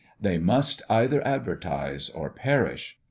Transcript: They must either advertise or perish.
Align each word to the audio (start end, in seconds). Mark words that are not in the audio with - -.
They 0.19 0.39
must 0.39 0.81
either 0.89 1.21
advertise 1.23 2.09
or 2.09 2.31
perish. 2.31 2.97